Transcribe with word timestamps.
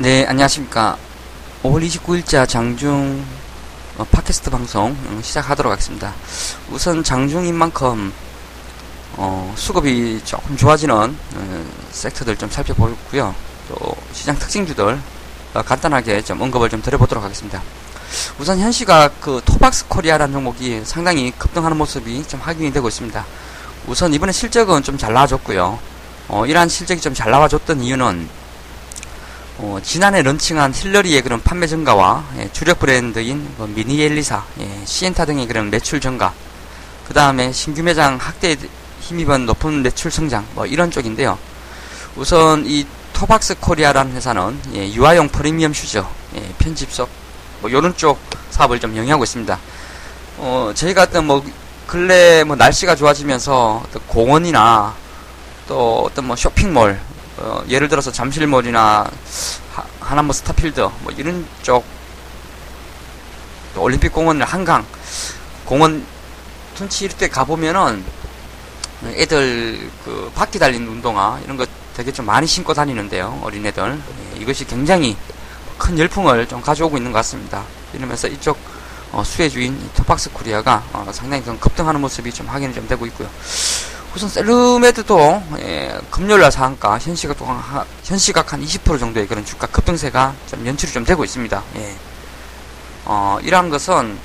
네, 0.00 0.24
안녕하십니까. 0.26 0.96
5월 1.62 1.86
29일자 1.86 2.48
장중 2.48 3.22
어, 3.98 4.04
팟캐스트 4.10 4.48
방송 4.48 4.92
음, 4.92 5.20
시작하도록 5.22 5.70
하겠습니다. 5.70 6.14
우선 6.70 7.04
장중인 7.04 7.54
만큼 7.54 8.10
어, 9.18 9.52
수급이 9.58 10.22
조금 10.24 10.56
좋아지는 10.56 10.94
어, 11.34 11.64
섹터들 11.90 12.34
좀 12.38 12.48
살펴보고요. 12.48 13.34
또 13.68 13.94
시장 14.14 14.38
특징주들 14.38 14.98
어, 15.52 15.62
간단하게 15.62 16.22
좀 16.22 16.40
언급을 16.40 16.70
좀 16.70 16.80
드려보도록 16.80 17.22
하겠습니다. 17.22 17.62
우선 18.38 18.58
현시각 18.58 19.20
그 19.20 19.42
토박스 19.44 19.86
코리아라는 19.88 20.32
종목이 20.32 20.80
상당히 20.86 21.30
급등하는 21.32 21.76
모습이 21.76 22.26
좀 22.26 22.40
확인이 22.40 22.72
되고 22.72 22.88
있습니다. 22.88 23.22
우선 23.86 24.14
이번에 24.14 24.32
실적은 24.32 24.82
좀 24.82 24.96
잘 24.96 25.12
나와줬고요. 25.12 25.78
어, 26.28 26.46
이러한 26.46 26.70
실적이 26.70 27.02
좀 27.02 27.12
잘 27.12 27.30
나와줬던 27.30 27.82
이유는 27.82 28.39
어, 29.62 29.78
지난해 29.82 30.22
런칭한 30.22 30.72
힐리스의 30.72 31.20
그런 31.20 31.42
판매 31.42 31.66
증가와 31.66 32.24
예, 32.38 32.50
주력 32.50 32.78
브랜드인 32.78 33.46
뭐 33.58 33.66
미니멜리사, 33.66 34.42
예, 34.58 34.86
시엔타 34.86 35.26
등의 35.26 35.46
그런 35.46 35.68
매출 35.68 36.00
증가, 36.00 36.32
그 37.06 37.12
다음에 37.12 37.52
신규 37.52 37.82
매장 37.82 38.16
확대에 38.16 38.56
힘입은 39.02 39.44
높은 39.44 39.82
매출 39.82 40.10
성장, 40.10 40.46
뭐 40.54 40.64
이런 40.64 40.90
쪽인데요. 40.90 41.38
우선 42.16 42.64
이 42.64 42.86
토박스 43.12 43.54
코리아라는 43.60 44.12
회사는 44.16 44.58
예, 44.76 44.90
유아용 44.94 45.28
프리미엄 45.28 45.74
슈즈, 45.74 46.02
예, 46.36 46.54
편집샵, 46.58 47.10
뭐 47.60 47.70
요런 47.70 47.94
쪽 47.98 48.18
사업을 48.48 48.80
좀 48.80 48.96
영위하고 48.96 49.24
있습니다. 49.24 49.58
어, 50.38 50.72
저희가 50.74 51.02
어떤 51.02 51.26
뭐 51.26 51.44
근래 51.86 52.44
뭐 52.44 52.56
날씨가 52.56 52.96
좋아지면서 52.96 53.84
공원이나 54.06 54.94
또 55.68 56.04
어떤 56.06 56.28
뭐 56.28 56.34
쇼핑몰, 56.34 56.98
어, 57.40 57.64
예를 57.68 57.88
들어서 57.88 58.12
잠실몰이나 58.12 59.10
하, 59.72 59.84
하나뭐 60.00 60.32
스타필드 60.32 60.80
뭐 60.80 61.12
이런 61.16 61.46
쪽 61.62 61.84
올림픽 63.76 64.12
공원 64.12 64.42
한강 64.42 64.84
공원 65.64 66.04
둔치 66.74 67.04
이럴 67.04 67.16
때 67.16 67.28
가보면은 67.28 68.04
애들 69.04 69.90
그 70.04 70.30
바퀴 70.34 70.58
달린 70.58 70.86
운동화 70.86 71.40
이런 71.44 71.56
거 71.56 71.66
되게 71.96 72.12
좀 72.12 72.26
많이 72.26 72.46
신고 72.46 72.74
다니는데요 72.74 73.40
어린애들. 73.42 73.98
예, 74.36 74.40
이것이 74.40 74.66
굉장히 74.66 75.16
큰 75.78 75.98
열풍을 75.98 76.46
좀 76.46 76.60
가져오고 76.60 76.98
있는 76.98 77.10
것 77.10 77.18
같습니다. 77.18 77.64
이러면서 77.94 78.28
이쪽 78.28 78.58
어, 79.12 79.24
수혜주인 79.24 79.90
토박스 79.94 80.30
코리아가 80.30 80.82
어, 80.92 81.08
상당히 81.12 81.44
좀 81.44 81.58
급등하는 81.58 82.00
모습이 82.00 82.32
좀 82.32 82.46
확인이 82.46 82.72
좀 82.72 82.86
되고 82.86 83.04
있고요 83.06 83.28
우선 84.12 84.28
셀루메드도 84.28 85.42
예, 85.60 85.96
금요일날 86.10 86.50
상한가 86.50 86.98
현시각 86.98 87.38
또 87.38 87.44
한, 87.44 87.86
현시각 88.02 88.52
한 88.52 88.60
20% 88.60 88.98
정도의 88.98 89.28
그런 89.28 89.44
주가 89.44 89.68
급등세가 89.68 90.34
좀 90.48 90.66
연출이 90.66 90.92
좀 90.92 91.04
되고 91.04 91.24
있습니다. 91.24 91.62
예. 91.76 91.94
어, 93.04 93.38
이러한 93.40 93.70
것은 93.70 94.18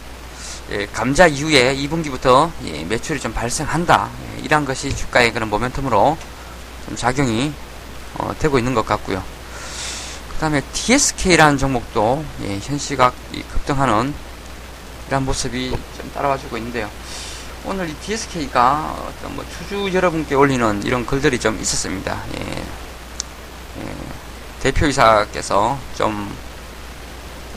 예, 0.71 0.87
감자 0.87 1.27
이후에 1.27 1.75
2분기부터 1.75 2.49
예, 2.65 2.83
매출이 2.83 3.19
좀 3.19 3.31
발생한다. 3.31 4.09
예, 4.37 4.41
이러한 4.41 4.65
것이 4.65 4.95
주가의 4.95 5.31
그런 5.31 5.51
모멘텀으로 5.51 6.17
좀 6.87 6.95
작용이 6.95 7.53
어, 8.17 8.33
되고 8.39 8.57
있는 8.57 8.73
것 8.73 8.87
같고요. 8.87 9.21
그 10.31 10.37
다음에 10.39 10.61
TSK라는 10.73 11.59
종목도 11.59 12.25
예, 12.41 12.57
현시각 12.59 13.13
급등하는 13.51 14.15
이런 15.07 15.25
모습이 15.25 15.69
좀 15.69 16.11
따라와 16.15 16.39
주고 16.39 16.57
있는데요. 16.57 16.89
오늘 17.67 17.89
이 17.89 17.93
DSK가 17.95 18.95
어떤 19.07 19.35
뭐 19.35 19.43
주주 19.57 19.91
여러분께 19.91 20.35
올리는 20.35 20.83
이런 20.83 21.03
글들이 21.03 21.39
좀 21.39 21.59
있었습니다. 21.59 22.21
예. 22.37 22.63
예. 23.81 23.95
대표이사께서 24.59 25.75
좀 25.97 26.31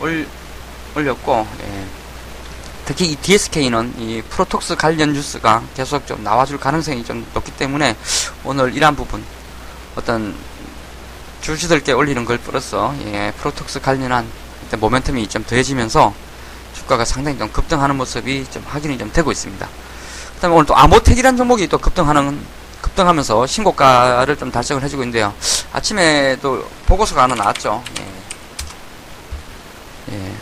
올, 0.01 0.27
올렸고, 0.97 1.47
예. 1.63 1.85
특히 2.87 3.13
이 3.13 3.17
DSK는 3.17 3.97
이 3.99 4.23
프로톡스 4.31 4.77
관련 4.77 5.13
뉴스가 5.13 5.63
계속 5.75 6.07
좀 6.07 6.25
나와줄 6.25 6.59
가능성이 6.59 7.05
좀 7.05 7.27
높기 7.35 7.53
때문에 7.53 7.95
오늘 8.45 8.75
이러한 8.75 8.97
부분 8.97 9.23
어떤 9.95 10.35
주주들께 11.43 11.93
올리는 11.93 12.25
걸 12.25 12.39
플러스 12.39 12.77
예, 13.05 13.31
프로톡스 13.37 13.83
관련한 13.83 14.27
모멘텀이 14.71 15.29
좀 15.29 15.45
더해지면서 15.45 16.15
주가가 16.75 17.05
상당히 17.05 17.37
좀 17.37 17.53
급등하는 17.53 17.97
모습이 17.97 18.47
좀 18.51 18.63
확인이 18.67 18.97
좀 18.97 19.13
되고 19.13 19.31
있습니다. 19.31 19.69
그 20.39 20.43
다음에 20.43 20.55
오늘 20.55 20.67
또 20.67 20.77
아모텍이라는 20.77 21.37
종목이 21.37 21.67
또 21.67 21.79
급등하는, 21.79 22.41
급등하면서 22.81 23.49
신고가를 23.49 24.37
좀 24.37 24.53
달성을 24.53 24.81
해주고 24.85 25.03
있는데요. 25.03 25.35
아침에도 25.73 26.65
보고서가 26.87 27.25
하나 27.25 27.35
나왔죠. 27.35 27.83
예. 27.99 28.07
예. 30.15 30.33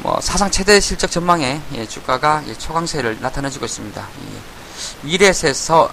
뭐, 0.00 0.20
사상 0.20 0.50
최대 0.50 0.78
실적 0.78 1.10
전망에, 1.10 1.58
예, 1.72 1.86
주가가 1.86 2.42
예, 2.48 2.52
초강세를 2.52 3.16
나타내주고 3.22 3.64
있습니다. 3.64 3.98
예. 3.98 5.06
미래셋에서, 5.06 5.90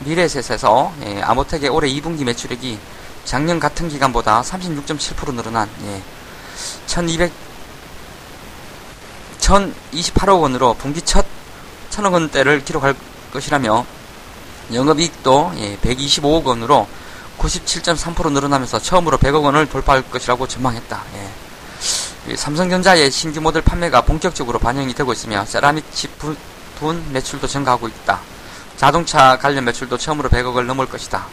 미래셋에서, 0.00 0.92
예, 1.06 1.22
아모텍의 1.22 1.70
올해 1.70 1.88
2분기 1.88 2.24
매출액이 2.24 2.78
작년 3.24 3.58
같은 3.58 3.88
기간보다 3.88 4.42
36.7% 4.42 5.34
늘어난, 5.34 5.66
예, 5.86 6.02
1200, 6.84 7.32
1028억 9.40 10.42
원으로 10.42 10.74
분기 10.74 11.00
첫 11.00 11.24
천억 11.90 12.14
원대를 12.14 12.64
기록할 12.64 12.94
것이라며 13.32 13.84
영업이익도 14.72 15.52
예, 15.56 15.76
125억 15.78 16.44
원으로 16.44 16.88
97.3% 17.38 18.32
늘어나면서 18.32 18.78
처음으로 18.78 19.18
100억 19.18 19.42
원을 19.42 19.66
돌파할 19.66 20.08
것이라고 20.10 20.46
전망했다. 20.46 21.02
예. 22.28 22.36
삼성전자의 22.36 23.10
신규 23.10 23.40
모델 23.40 23.62
판매가 23.62 24.02
본격적으로 24.02 24.58
반영이 24.58 24.94
되고 24.94 25.12
있으며 25.12 25.44
세라믹 25.44 25.92
칩 25.92 26.10
분 26.80 27.12
매출도 27.12 27.46
증가하고 27.46 27.88
있다. 27.88 28.20
자동차 28.78 29.36
관련 29.36 29.64
매출도 29.66 29.98
처음으로 29.98 30.30
100억을 30.30 30.64
넘을 30.64 30.86
것이다. 30.86 31.26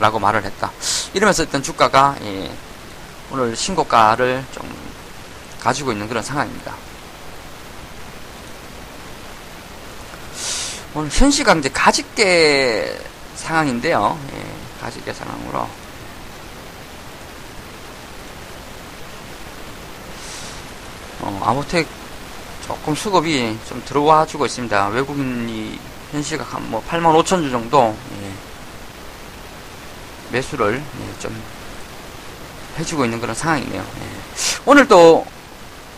라고 0.00 0.18
말을 0.18 0.42
했다. 0.44 0.72
이러면서 1.12 1.42
일단 1.42 1.62
주가가 1.62 2.16
예, 2.22 2.50
오늘 3.30 3.54
신고가를 3.54 4.42
좀 4.52 4.74
가지고 5.60 5.92
있는 5.92 6.08
그런 6.08 6.22
상황입니다. 6.22 6.74
오늘 10.96 11.10
현시가 11.10 11.52
이제 11.56 11.68
가직계 11.68 12.98
상황인데요. 13.34 14.18
예, 14.32 14.80
가직계 14.80 15.12
상황으로. 15.12 15.68
어, 21.20 21.42
아모텍 21.44 21.86
조금 22.66 22.94
수급이 22.94 23.58
좀 23.68 23.82
들어와 23.84 24.24
주고 24.24 24.46
있습니다. 24.46 24.88
외국인이 24.88 25.78
현시각 26.12 26.54
한뭐 26.54 26.82
8만 26.88 27.22
5천 27.22 27.42
주 27.42 27.50
정도 27.50 27.94
예, 28.22 28.32
매수를 30.32 30.76
예, 30.82 31.20
좀 31.20 31.42
해주고 32.78 33.04
있는 33.04 33.20
그런 33.20 33.34
상황이네요. 33.34 33.82
예. 33.82 34.08
오늘 34.64 34.88
또 34.88 35.26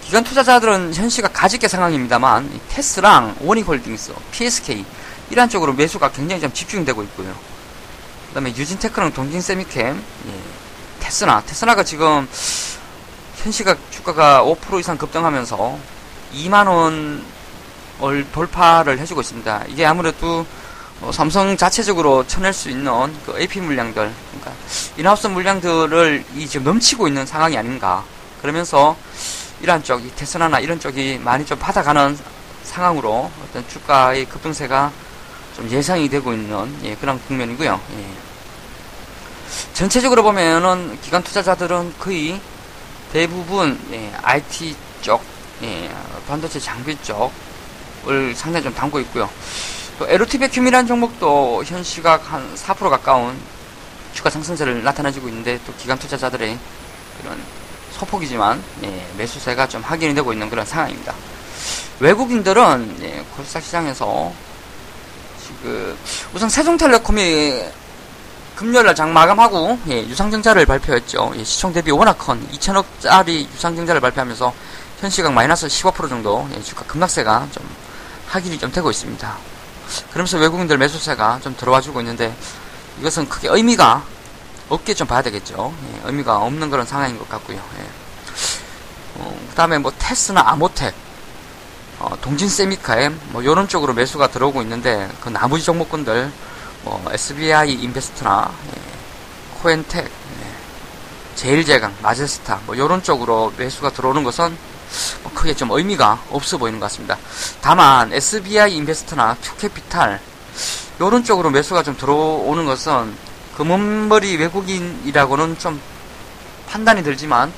기관 0.08 0.24
투자자들은 0.24 0.94
현시가 0.94 1.28
가직계 1.28 1.68
상황입니다만 1.68 2.60
테스랑 2.70 3.36
원익홀딩스, 3.40 4.14
PSK 4.30 4.82
이러한 5.28 5.50
쪽으로 5.50 5.74
매수가 5.74 6.12
굉장히 6.12 6.40
좀 6.40 6.50
집중되고 6.50 7.02
있고요. 7.02 7.36
그 8.28 8.32
다음에 8.32 8.48
유진테크랑 8.56 9.12
동진세미캠 9.12 10.02
예. 10.26 10.32
테스나 11.00 11.42
테스나가 11.42 11.84
지금 11.84 12.26
현시가 13.36 13.76
주가가 13.90 14.42
5% 14.44 14.80
이상 14.80 14.96
급등하면서 14.96 15.78
2만원을 16.32 17.20
돌파를 18.32 18.98
해주고 19.00 19.20
있습니다. 19.20 19.64
이게 19.68 19.84
아무래도 19.84 20.46
어, 21.02 21.12
삼성 21.12 21.54
자체적으로 21.54 22.26
쳐낼 22.26 22.54
수 22.54 22.70
있는 22.70 23.14
그 23.26 23.38
AP 23.38 23.60
물량들, 23.60 24.10
그러니까 24.30 24.52
인하우스 24.96 25.26
물량들을 25.26 26.24
이 26.34 26.48
지금 26.48 26.64
넘치고 26.64 27.08
있는 27.08 27.26
상황이 27.26 27.58
아닌가. 27.58 28.04
그러면서 28.40 28.96
이러한 29.60 29.82
쪽 29.82 30.00
이 30.00 30.10
테스나나 30.14 30.60
이런 30.60 30.78
쪽이 30.78 31.18
많이 31.18 31.44
좀 31.44 31.58
받아가는 31.58 32.16
상황으로 32.62 33.30
어떤 33.44 33.66
주가의 33.68 34.26
급등세가 34.26 34.92
좀 35.56 35.68
예상이 35.70 36.08
되고 36.08 36.32
있는 36.32 36.78
예, 36.84 36.94
그런 36.94 37.20
국면이고요. 37.26 37.80
예. 37.98 38.04
전체적으로 39.72 40.22
보면은 40.22 40.98
기관 41.02 41.22
투자자들은 41.22 41.94
거의 41.98 42.40
대부분 43.12 43.78
예, 43.90 44.12
IT 44.22 44.76
쪽, 45.00 45.22
예, 45.62 45.90
반도체 46.28 46.60
장비 46.60 46.96
쪽을 47.02 48.34
상당히 48.36 48.64
좀 48.64 48.74
담고 48.74 49.00
있고요. 49.00 49.28
또 49.98 50.06
백큐이라는 50.06 50.86
종목도 50.86 51.64
현 51.66 51.82
시각 51.82 52.32
한 52.32 52.54
4% 52.54 52.88
가까운 52.88 53.36
주가 54.14 54.30
상승세를 54.30 54.84
나타내주고 54.84 55.28
있는데 55.28 55.58
또 55.66 55.74
기관 55.74 55.98
투자자들의 55.98 56.56
그런 57.20 57.40
소폭이지만 57.92 58.62
예, 58.84 59.06
매수세가 59.16 59.68
좀 59.68 59.82
확인이 59.82 60.14
되고 60.14 60.32
있는 60.32 60.48
그런 60.50 60.64
상황입니다. 60.64 61.14
외국인들은 62.00 62.98
예, 63.02 63.24
코스닥 63.36 63.62
시장에서 63.62 64.32
지금 65.44 65.96
우선 66.34 66.48
세종텔레콤이 66.48 67.62
금요일날 68.56 68.94
장 68.94 69.12
마감하고 69.12 69.78
예, 69.88 70.04
유상증자를 70.06 70.66
발표했죠. 70.66 71.32
예, 71.36 71.44
시총 71.44 71.72
대비 71.72 71.90
워낙 71.90 72.18
큰 72.18 72.46
2천억짜리 72.52 73.48
유상증자를 73.54 74.00
발표하면서 74.00 74.52
현시각 75.00 75.32
마이너스 75.32 75.66
15% 75.66 76.08
정도 76.08 76.48
예, 76.54 76.62
주가 76.62 76.84
급락세가 76.84 77.48
좀 77.52 77.68
확인이 78.26 78.58
좀 78.58 78.70
되고 78.70 78.90
있습니다. 78.90 79.36
그러면서 80.10 80.38
외국인들 80.38 80.76
매수세가 80.76 81.40
좀 81.42 81.56
들어와주고 81.56 82.00
있는데 82.00 82.34
이것은 83.00 83.28
크게 83.28 83.48
의미가 83.48 84.02
없게 84.68 84.94
좀 84.94 85.06
봐야 85.06 85.22
되겠죠. 85.22 85.74
예, 85.82 86.00
의미가 86.04 86.38
없는 86.38 86.70
그런 86.70 86.86
상황인 86.86 87.18
것 87.18 87.28
같고요. 87.28 87.56
예. 87.56 87.86
어, 89.16 89.36
그 89.48 89.54
다음에 89.54 89.78
뭐 89.78 89.92
테스나 89.98 90.42
아모텍, 90.46 90.94
어, 92.00 92.16
동진 92.20 92.48
쎄미켐 92.48 93.18
뭐 93.30 93.44
요런 93.44 93.68
쪽으로 93.68 93.92
매수가 93.94 94.28
들어오고 94.28 94.62
있는데 94.62 95.08
그 95.20 95.28
나머지 95.30 95.64
종목군들 95.64 96.30
뭐 96.84 97.02
SBI 97.10 97.72
인베스트나 97.72 98.52
예, 98.66 98.80
코엔텍, 99.60 100.04
예, 100.04 101.34
제일제강, 101.34 101.94
마제스타 102.02 102.60
뭐 102.66 102.76
요런 102.76 103.02
쪽으로 103.02 103.52
매수가 103.56 103.90
들어오는 103.90 104.22
것은 104.22 104.56
뭐 105.22 105.32
크게 105.34 105.54
좀 105.54 105.70
의미가 105.70 106.24
없어 106.30 106.58
보이는 106.58 106.78
것 106.78 106.86
같습니다. 106.86 107.16
다만 107.60 108.12
SBI 108.12 108.74
인베스트나 108.76 109.36
큐캐피탈 109.42 110.20
요런 111.00 111.24
쪽으로 111.24 111.50
매수가 111.50 111.82
좀 111.84 111.96
들어오는 111.96 112.64
것은 112.64 113.27
검은머리 113.58 114.36
외국인이라고는 114.36 115.58
좀 115.58 115.80
판단이 116.68 117.02
들지만 117.02 117.52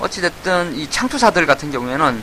어찌됐든 0.00 0.74
이 0.74 0.90
창투사들 0.90 1.46
같은 1.46 1.70
경우에는 1.70 2.22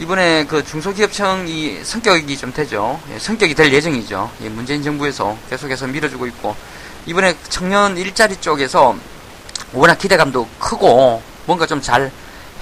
이번에 0.00 0.44
그 0.46 0.64
중소기업청이 0.64 1.84
성격이 1.84 2.36
좀 2.36 2.52
되죠. 2.52 3.00
예, 3.12 3.20
성격이 3.20 3.54
될 3.54 3.72
예정이죠. 3.72 4.32
예, 4.42 4.48
문재인 4.48 4.82
정부에서 4.82 5.38
계속해서 5.48 5.86
밀어주고 5.86 6.26
있고 6.26 6.56
이번에 7.06 7.36
청년 7.48 7.96
일자리 7.96 8.36
쪽에서 8.36 8.96
워낙 9.72 9.96
기대감도 9.96 10.48
크고 10.58 11.22
뭔가 11.46 11.66
좀 11.66 11.80
잘 11.80 12.10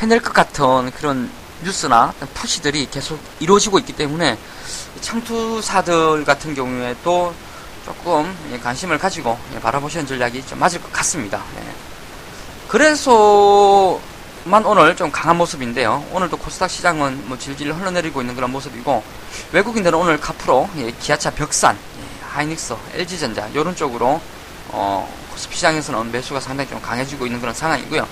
해낼 0.00 0.20
것 0.20 0.34
같은 0.34 0.90
그런 0.90 1.30
뉴스나 1.64 2.12
푸시들이 2.34 2.88
계속 2.90 3.18
이루어지고 3.40 3.78
있기 3.78 3.94
때문에 3.94 4.36
창투사들 5.00 6.24
같은 6.24 6.54
경우에도 6.54 7.32
조금 7.84 8.36
예, 8.52 8.58
관심을 8.58 8.98
가지고 8.98 9.38
예, 9.54 9.60
바라보시는 9.60 10.06
전략이 10.06 10.46
좀 10.46 10.58
맞을 10.58 10.80
것 10.80 10.92
같습니다. 10.92 11.42
예. 11.56 11.62
그래서만 12.68 14.64
오늘 14.64 14.96
좀 14.96 15.10
강한 15.10 15.36
모습인데요. 15.36 16.04
오늘도 16.12 16.38
코스닥 16.38 16.70
시장은 16.70 17.28
뭐 17.28 17.36
질질 17.36 17.72
흘러내리고 17.72 18.20
있는 18.22 18.34
그런 18.34 18.50
모습이고 18.50 19.02
외국인들은 19.52 19.98
오늘 19.98 20.18
카프로 20.18 20.68
기아차 21.00 21.30
벽산, 21.30 21.76
하이닉스, 22.32 22.74
LG전자 22.94 23.48
이런 23.48 23.76
쪽으로 23.76 24.20
어, 24.68 25.22
코스피 25.32 25.56
시장에서는 25.56 26.10
매수가 26.10 26.40
상당히 26.40 26.70
좀 26.70 26.80
강해지고 26.80 27.26
있는 27.26 27.40
그런 27.40 27.54
상황이고요. 27.54 28.06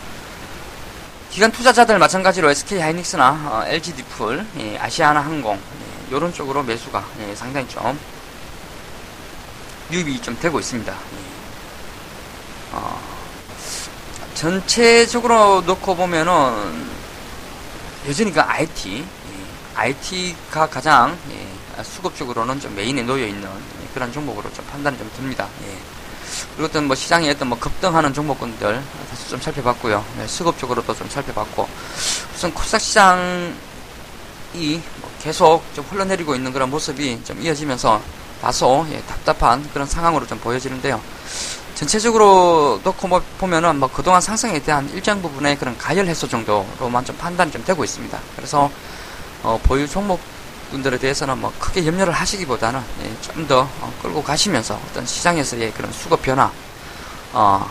기관 1.30 1.52
투자자들 1.52 1.98
마찬가지로 1.98 2.50
SK 2.50 2.80
하이닉스나 2.80 3.30
어, 3.46 3.64
LG 3.66 3.94
디플, 3.96 4.46
예, 4.58 4.78
아시아나 4.78 5.20
항공 5.20 5.56
예, 5.56 6.16
이런 6.16 6.32
쪽으로 6.34 6.62
매수가 6.62 7.04
예, 7.20 7.34
상당히 7.34 7.66
좀 7.68 7.98
유입이 9.90 10.20
좀 10.22 10.38
되고 10.38 10.58
있습니다. 10.58 10.94
어, 12.72 13.00
전체적으로 14.34 15.62
놓고 15.62 15.96
보면은 15.96 16.88
여전히 18.08 18.32
그 18.32 18.40
IT, 18.40 19.04
IT가 19.74 20.68
가장 20.68 21.16
수급적으로는 21.82 22.60
좀 22.60 22.74
메인에 22.74 23.02
놓여 23.02 23.26
있는 23.26 23.48
그런 23.92 24.12
종목으로 24.12 24.52
좀 24.52 24.64
판단이 24.66 24.96
좀 24.98 25.10
듭니다. 25.16 25.48
그리고 26.54 26.66
어떤 26.66 26.86
뭐 26.86 26.94
시장에 26.94 27.30
어떤 27.30 27.48
뭐 27.48 27.58
급등하는 27.58 28.12
종목군들 28.12 28.82
다시 29.10 29.28
좀 29.28 29.40
살펴봤고요. 29.40 30.04
네, 30.16 30.26
수급적으로도 30.26 30.94
좀 30.94 31.08
살펴봤고 31.08 31.68
우선 32.34 32.54
코스닥 32.54 32.80
시장이 32.80 33.52
뭐 35.00 35.10
계속 35.20 35.62
좀 35.74 35.84
흘러내리고 35.90 36.34
있는 36.34 36.52
그런 36.52 36.70
모습이 36.70 37.22
좀 37.24 37.40
이어지면서 37.42 38.00
다소 38.40 38.86
예, 38.90 39.00
답답한 39.02 39.68
그런 39.72 39.86
상황으로 39.86 40.26
좀 40.26 40.38
보여지는데요. 40.38 41.00
전체적으로 41.74 42.80
놓고 42.84 43.08
뭐 43.08 43.22
보면은 43.38 43.78
뭐 43.78 43.88
그동안 43.88 44.20
상승에 44.20 44.58
대한 44.58 44.88
일정 44.90 45.22
부분의 45.22 45.56
그런 45.58 45.76
가열 45.78 46.06
해소 46.06 46.28
정도로만 46.28 47.04
좀 47.04 47.16
판단이 47.16 47.50
좀 47.50 47.64
되고 47.64 47.82
있습니다. 47.82 48.18
그래서 48.36 48.70
어, 49.42 49.58
보유 49.62 49.88
종목 49.88 50.20
분들에 50.70 50.98
대해서는 50.98 51.38
뭐 51.38 51.52
크게 51.58 51.86
염려를 51.86 52.12
하시기보다는 52.12 52.80
예, 53.04 53.20
좀더 53.22 53.68
어, 53.80 53.92
끌고 54.02 54.22
가시면서 54.22 54.78
어떤 54.90 55.06
시장에서의 55.06 55.72
그런 55.72 55.90
수급 55.92 56.22
변화, 56.22 56.52
어, 57.32 57.66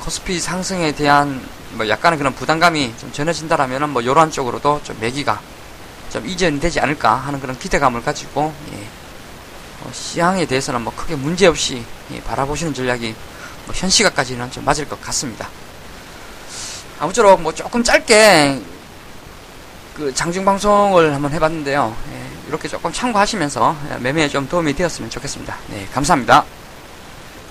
코스피 0.00 0.40
상승에 0.40 0.92
대한 0.92 1.40
뭐 1.72 1.88
약간의 1.88 2.18
그런 2.18 2.34
부담감이 2.34 2.94
좀 2.98 3.12
전해진다라면은 3.12 3.90
뭐 3.90 4.02
이러한 4.02 4.30
쪽으로도 4.30 4.80
좀 4.82 4.96
매기가 5.00 5.40
좀 6.10 6.26
이전되지 6.26 6.80
않을까 6.80 7.14
하는 7.14 7.40
그런 7.40 7.58
기대감을 7.58 8.02
가지고 8.02 8.52
예, 8.72 8.99
어, 9.82 9.90
시장에 9.92 10.44
대해서는 10.46 10.82
뭐 10.82 10.92
크게 10.94 11.16
문제 11.16 11.46
없이 11.46 11.84
예, 12.12 12.20
바라보시는 12.22 12.74
전략이 12.74 13.14
뭐 13.66 13.74
현 13.74 13.88
시각까지는 13.88 14.50
좀 14.50 14.64
맞을 14.64 14.88
것 14.88 15.00
같습니다. 15.00 15.48
아무쪼록 16.98 17.40
뭐 17.40 17.52
조금 17.54 17.82
짧게 17.84 18.60
그 19.96 20.12
장중 20.14 20.44
방송을 20.44 21.14
한번 21.14 21.32
해봤는데요. 21.32 21.94
예, 22.12 22.48
이렇게 22.48 22.68
조금 22.68 22.92
참고하시면서 22.92 23.76
매매에 24.00 24.28
좀 24.28 24.48
도움이 24.48 24.74
되었으면 24.74 25.08
좋겠습니다. 25.10 25.56
네, 25.68 25.86
감사합니다. 25.92 26.44